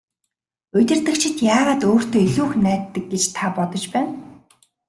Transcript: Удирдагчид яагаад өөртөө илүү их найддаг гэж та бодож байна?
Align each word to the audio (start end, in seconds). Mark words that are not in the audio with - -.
Удирдагчид 0.79 1.37
яагаад 1.55 1.81
өөртөө 1.89 2.21
илүү 2.27 2.45
их 2.49 2.53
найддаг 2.65 3.05
гэж 3.11 3.23
та 3.35 3.45
бодож 3.55 3.83
байна? 3.93 4.13